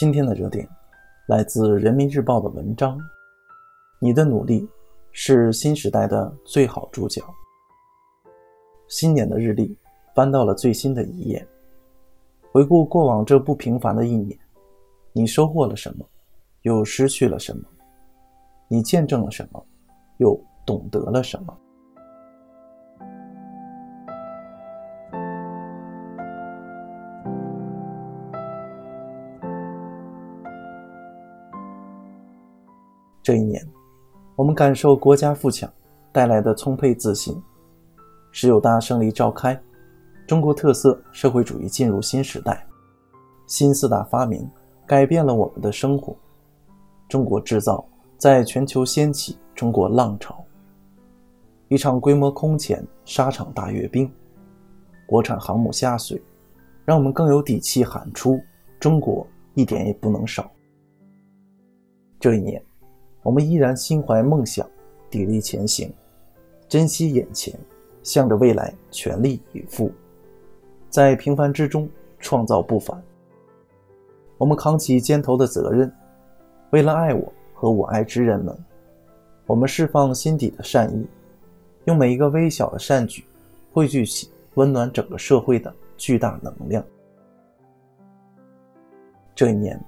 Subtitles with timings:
[0.00, 0.66] 今天的热点
[1.26, 2.98] 来自人民日报的文章。
[3.98, 4.66] 你的努力
[5.12, 7.22] 是新时代的最好注脚。
[8.88, 9.76] 新年的日历
[10.14, 11.46] 翻到了最新的一页，
[12.50, 14.34] 回顾过往这不平凡的一年，
[15.12, 16.06] 你收获了什么，
[16.62, 17.64] 又失去了什么？
[18.68, 19.62] 你见证了什么，
[20.16, 21.54] 又懂得了什么？
[33.22, 33.62] 这一年，
[34.34, 35.70] 我们感受国家富强
[36.10, 37.38] 带来的充沛自信。
[38.32, 39.60] 十九大胜利召开，
[40.26, 42.66] 中国特色社会主义进入新时代，
[43.46, 44.48] 新四大发明
[44.86, 46.16] 改变了我们的生活。
[47.08, 47.84] 中国制造
[48.16, 50.42] 在全球掀起中国浪潮。
[51.68, 54.10] 一场规模空前沙场大阅兵，
[55.06, 56.20] 国产航母下水，
[56.86, 58.40] 让我们更有底气喊出：
[58.78, 60.50] 中国一点也不能少。
[62.18, 62.64] 这一年。
[63.22, 64.66] 我们依然心怀梦想，
[65.10, 65.92] 砥砺前行，
[66.68, 67.54] 珍惜眼前，
[68.02, 69.90] 向着未来全力以赴，
[70.88, 71.88] 在平凡之中
[72.18, 73.00] 创造不凡。
[74.38, 75.92] 我们扛起肩头的责任，
[76.70, 78.56] 为了爱我和我爱之人们，
[79.46, 81.06] 我们释放心底的善意，
[81.84, 83.22] 用每一个微小的善举，
[83.70, 86.82] 汇聚起温暖整个社会的巨大能量。
[89.34, 89.78] 这一年，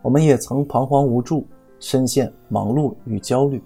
[0.00, 1.46] 我们也曾彷徨无助。
[1.80, 3.62] 深陷忙碌与焦虑，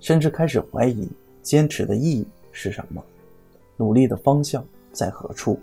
[0.00, 1.08] 甚至开始怀疑
[1.42, 3.02] 坚持的意义是什么，
[3.76, 5.58] 努力的方向在何处。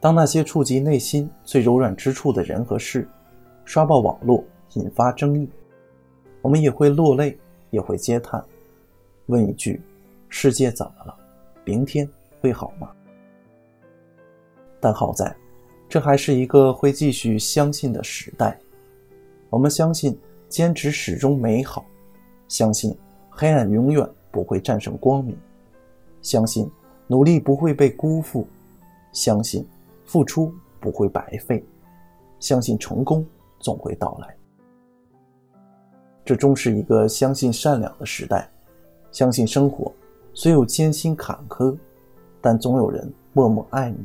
[0.00, 3.08] 当那些触及内心最柔软之处的人和事
[3.64, 5.48] 刷爆网络，引发争议，
[6.42, 7.38] 我们也会落泪，
[7.70, 8.44] 也会嗟叹，
[9.26, 9.80] 问一句：
[10.28, 11.16] 世界怎么了？
[11.64, 12.08] 明天
[12.40, 12.90] 会好吗？
[14.80, 15.34] 但好在，
[15.88, 18.58] 这还是一个会继续相信的时代。
[19.50, 20.18] 我们相信。
[20.54, 21.84] 坚持始终美好，
[22.46, 22.96] 相信
[23.28, 25.36] 黑暗永远不会战胜光明，
[26.22, 26.70] 相信
[27.08, 28.46] 努力不会被辜负，
[29.10, 29.66] 相信
[30.04, 31.60] 付出不会白费，
[32.38, 33.26] 相信成功
[33.58, 34.36] 总会到来。
[36.24, 38.48] 这终是一个相信善良的时代，
[39.10, 39.92] 相信生活
[40.34, 41.76] 虽有艰辛坎坷，
[42.40, 43.98] 但总有人默默爱你；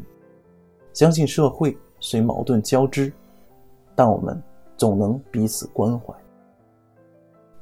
[0.94, 3.14] 相信社会虽矛盾交织，
[3.94, 4.42] 但我们
[4.76, 6.12] 总能彼此关怀。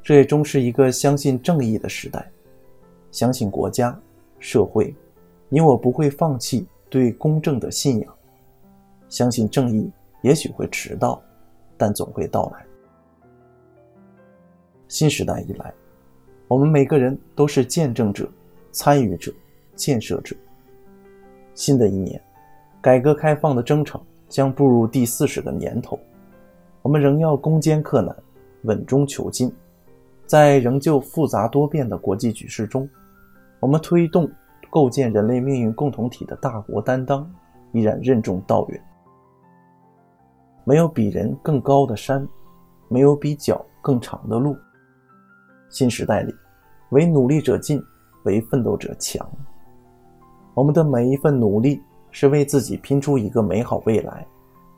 [0.08, 2.32] 这也终是一个相信正义的时代，
[3.12, 3.94] 相信国家、
[4.40, 4.96] 社会，
[5.50, 8.16] 你我不会放弃对公正的信仰。
[9.10, 9.92] 相信正义
[10.22, 11.22] 也许会迟到，
[11.76, 12.66] 但总会到来。
[14.88, 15.74] 新时代以来，
[16.48, 18.32] 我们每个人都是见证者、
[18.72, 19.30] 参与者、
[19.76, 20.34] 建设者。
[21.54, 22.18] 新的一年，
[22.80, 26.00] 改革开放的征程将步入第四十个年头，
[26.82, 28.16] 我们仍要攻坚克难，
[28.62, 29.54] 稳中求进。
[30.28, 32.88] 在仍旧复杂多变的国际局势中，
[33.62, 34.30] 我们推动
[34.70, 37.28] 构建人类命运共同体的大国担当
[37.72, 38.84] 依然任重道远。
[40.66, 42.28] 没有比人更高的山，
[42.90, 44.54] 没有比脚更长的路。
[45.70, 46.36] 新时代里，
[46.90, 47.82] 唯努力者进，
[48.26, 49.26] 唯奋斗者强。
[50.54, 54.28] 我们的每一份努力是为自己拼出一个美好未来，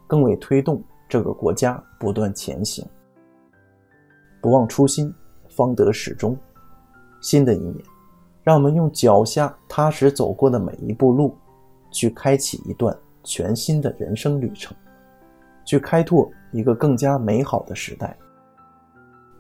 [0.05, 2.87] 更为推动这个国家不断前行。
[4.41, 5.11] 不忘初心。
[5.59, 6.37] 方得始终。
[7.19, 7.75] 新的一年，
[8.43, 11.35] 让我们用脚下踏实走过的每一步路，
[11.91, 14.73] 去开启一段全新的人生旅程，
[15.65, 18.17] 去开拓一个更加美好的时代。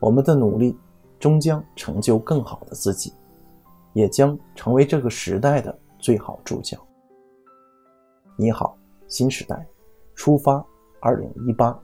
[0.01, 0.77] 我们的努力
[1.19, 3.13] 终将成就更好的自己，
[3.93, 6.77] 也将成为这个时代的最好助教。
[8.35, 9.65] 你好，新时代，
[10.15, 10.61] 出发，
[10.99, 11.79] 二零一八。